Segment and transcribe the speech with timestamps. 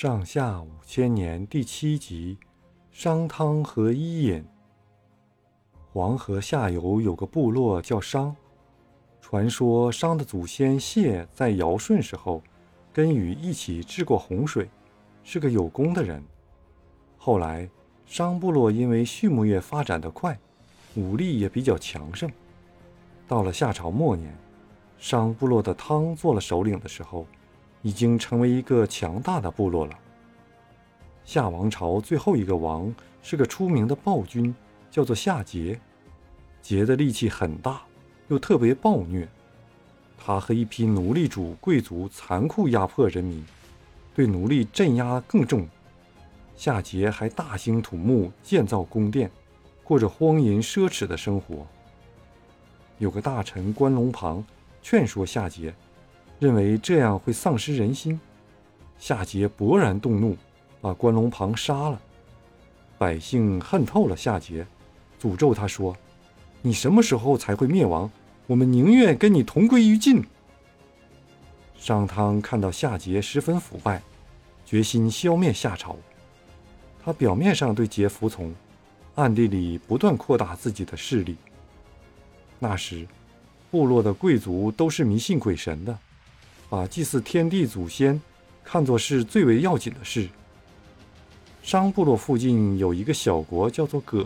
[0.00, 2.38] 上下五千年第七集：
[2.90, 4.42] 商汤和伊尹。
[5.92, 8.34] 黄河下游有个部落叫商，
[9.20, 12.42] 传说商的祖先谢在尧舜时候
[12.94, 14.70] 跟禹一起治过洪水，
[15.22, 16.24] 是个有功的人。
[17.18, 17.68] 后来
[18.06, 20.40] 商部落因为畜牧业发展得快，
[20.94, 22.32] 武力也比较强盛。
[23.28, 24.34] 到了夏朝末年，
[24.96, 27.26] 商部落的汤做了首领的时候。
[27.82, 29.98] 已经成为一个强大的部落了。
[31.24, 34.54] 夏王朝最后一个王是个出名的暴君，
[34.90, 35.78] 叫做夏桀。
[36.62, 37.82] 桀的力气很大，
[38.28, 39.28] 又特别暴虐。
[40.18, 43.44] 他和一批奴隶主贵族残酷压迫人民，
[44.14, 45.66] 对奴隶镇压更重。
[46.56, 49.30] 夏桀还大兴土木，建造宫殿，
[49.82, 51.66] 过着荒淫奢侈的生活。
[52.98, 54.44] 有个大臣关龙旁
[54.82, 55.72] 劝说夏桀。
[56.40, 58.18] 认为这样会丧失人心，
[58.98, 60.34] 夏桀勃然动怒，
[60.80, 62.00] 把关龙庞杀了。
[62.96, 64.64] 百姓恨透了夏桀，
[65.20, 65.94] 诅咒他说
[66.62, 68.10] ：“你什么时候才会灭亡？
[68.46, 70.24] 我们宁愿跟你同归于尽。”
[71.76, 74.02] 商汤看到夏桀十分腐败，
[74.64, 75.94] 决心消灭夏朝。
[77.04, 78.54] 他表面上对桀服从，
[79.14, 81.36] 暗地里不断扩大自己的势力。
[82.58, 83.06] 那时，
[83.70, 85.98] 部落的贵族都是迷信鬼神的。
[86.70, 88.18] 把祭祀天地祖先
[88.62, 90.28] 看作是最为要紧的事。
[91.64, 94.24] 商部落附近有一个小国，叫做葛。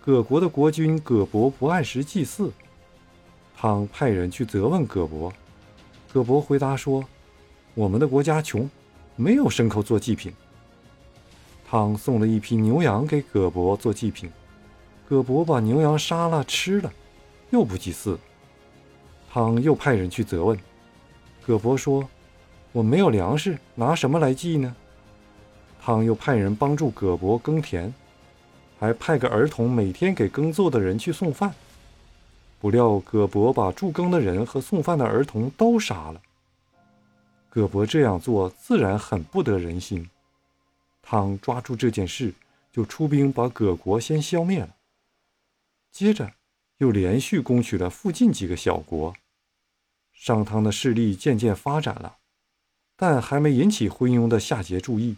[0.00, 2.50] 葛国的国君葛伯不按时祭祀，
[3.56, 5.32] 汤派人去责问葛伯。
[6.12, 7.04] 葛伯回答说
[7.74, 8.68] ：“我们的国家穷，
[9.14, 10.32] 没有牲口做祭品。”
[11.70, 14.28] 汤送了一批牛羊给葛伯做祭品，
[15.08, 16.92] 葛伯把牛羊杀了吃了，
[17.50, 18.18] 又不祭祀。
[19.30, 20.58] 汤又派人去责问。
[21.48, 22.06] 葛伯说
[22.72, 24.76] ：“我没有粮食，拿什么来祭呢？”
[25.80, 27.94] 汤又派人帮助葛伯耕田，
[28.78, 31.54] 还派个儿童每天给耕作的人去送饭。
[32.60, 36.20] 不料葛伯把助耕的人和送饭的儿童都杀了。
[37.48, 40.06] 葛伯这样做自然很不得人心。
[41.00, 42.34] 汤抓住这件事，
[42.70, 44.76] 就出兵把葛国先消灭了。
[45.90, 46.30] 接着
[46.76, 49.14] 又连续攻取了附近几个小国。
[50.20, 52.16] 商汤的势力渐渐发展了，
[52.96, 55.16] 但还没引起昏庸的夏桀注意。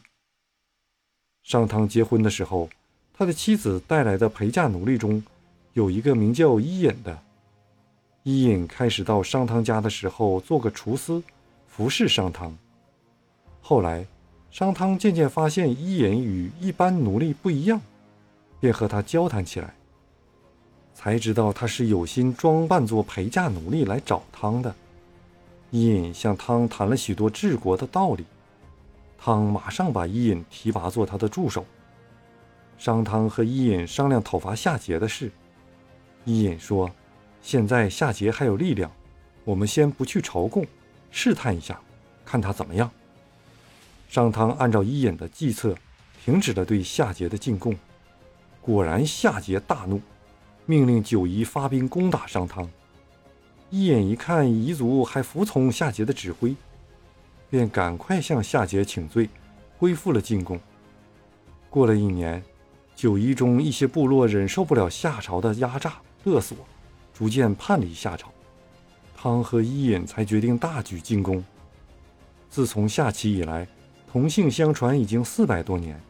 [1.43, 2.69] 商汤结婚的时候，
[3.15, 5.25] 他的妻子带来的陪嫁奴隶中，
[5.73, 7.19] 有一个名叫伊尹的。
[8.25, 11.21] 伊尹开始到商汤家的时候，做个厨师，
[11.67, 12.55] 服侍商汤。
[13.63, 14.07] 后来，
[14.51, 17.81] 商汤渐渐发现伊尹与一般奴隶不一样，
[18.61, 19.75] 便和他交谈起来，
[20.95, 24.73] 才知道他是有心装扮做陪嫁奴隶来找汤的。
[25.71, 28.25] 伊尹向汤谈了许多治国的道理，
[29.17, 31.65] 汤马上把伊尹提拔做他的助手。
[32.77, 35.31] 商汤和伊尹商量讨伐夏桀的事。
[36.25, 36.91] 伊尹说
[37.41, 38.91] ：“现在夏桀还有力量，
[39.45, 40.67] 我们先不去朝贡，
[41.11, 41.81] 试探一下，
[42.25, 42.91] 看他怎么样。”
[44.09, 45.77] 商汤按照伊尹的计策，
[46.25, 47.77] 停止了对夏桀的进贡。
[48.61, 50.01] 果然，夏桀大怒，
[50.67, 52.69] 命令九夷发兵攻打商汤。
[53.71, 56.57] 一眼一看，彝族还服从夏桀的指挥，
[57.49, 59.29] 便赶快向夏桀请罪，
[59.79, 60.59] 恢复了进贡。
[61.69, 62.43] 过了一年，
[62.97, 65.95] 九夷中一些部落忍受不了夏朝的压榨
[66.25, 66.57] 勒索，
[67.15, 68.29] 逐渐叛离夏朝。
[69.17, 71.45] 汤和伊尹才决定大举进攻。
[72.49, 73.69] 自从夏启以来，
[74.11, 76.01] 同姓相传已经四百多年，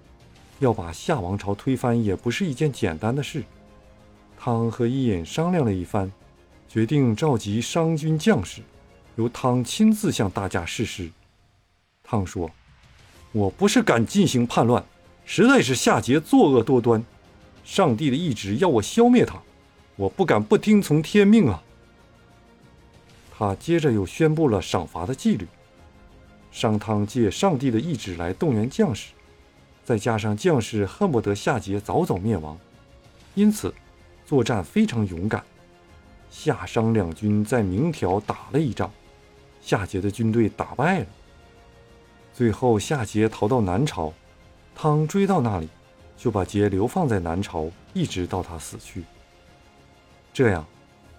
[0.60, 3.44] 要把夏王朝推翻也不是一件简单的事。
[4.38, 6.10] 汤和伊尹商量了一番。
[6.70, 8.62] 决定召集商军将士，
[9.16, 11.10] 由汤亲自向大家誓师。
[12.04, 12.48] 汤说
[13.34, 14.80] ：“我不是敢进行叛乱，
[15.24, 17.04] 实在是夏桀作恶多端，
[17.64, 19.42] 上帝的意志要我消灭他，
[19.96, 21.60] 我不敢不听从天命啊。”
[23.36, 25.48] 他接着又宣布了赏罚的纪律。
[26.52, 29.08] 商汤借上帝的意志来动员将士，
[29.84, 32.56] 再加上将士恨不得夏桀早早灭亡，
[33.34, 33.74] 因此
[34.24, 35.44] 作战非常勇敢。
[36.30, 38.90] 夏商两军在明条打了一仗，
[39.60, 41.06] 夏桀的军队打败了。
[42.32, 44.12] 最后，夏桀逃到南朝，
[44.74, 45.68] 汤追到那里，
[46.16, 49.04] 就把桀流放在南朝，一直到他死去。
[50.32, 50.64] 这样，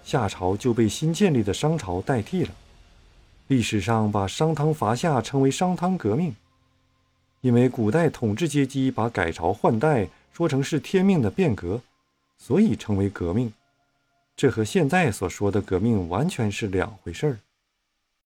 [0.04, 2.50] 夏朝就被新建立的商朝代替了。
[3.48, 6.34] 历史上把商汤伐夏称为商汤革命，
[7.42, 11.82] 因为古代统治阶级把改朝换代说成是天命的变革，
[12.38, 13.52] 所以称为革命。
[14.36, 17.40] 这和现在所说的革命完全是两回事儿。